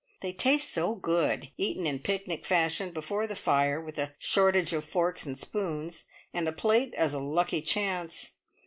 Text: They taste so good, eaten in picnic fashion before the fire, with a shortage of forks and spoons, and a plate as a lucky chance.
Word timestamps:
They 0.21 0.33
taste 0.33 0.73
so 0.73 0.95
good, 0.95 1.51
eaten 1.59 1.85
in 1.85 1.99
picnic 1.99 2.43
fashion 2.43 2.89
before 2.89 3.27
the 3.27 3.35
fire, 3.35 3.79
with 3.79 3.99
a 3.99 4.15
shortage 4.17 4.73
of 4.73 4.83
forks 4.83 5.27
and 5.27 5.37
spoons, 5.37 6.05
and 6.33 6.47
a 6.47 6.51
plate 6.51 6.95
as 6.95 7.13
a 7.13 7.19
lucky 7.19 7.61
chance. 7.61 8.31